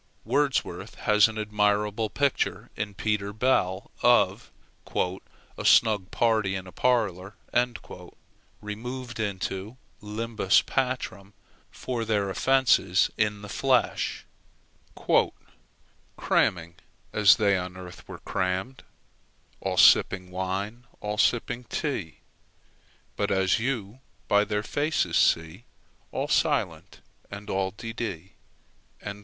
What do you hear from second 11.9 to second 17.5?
their offences in the flesh: "Cramming, as